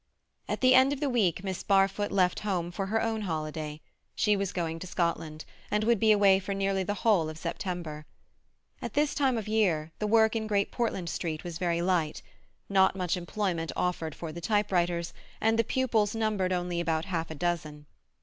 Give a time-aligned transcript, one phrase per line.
[0.49, 3.81] At the end of the week Miss Barfoot left home for her own holiday;
[4.15, 8.07] she was going to Scotland, and would be away for nearly the whole of September.
[8.81, 12.23] At this time of the year the work in Great Portland Street was very light;
[12.67, 17.35] not much employment offered for the typewriters, and the pupils numbered only about half a
[17.35, 17.85] dozen.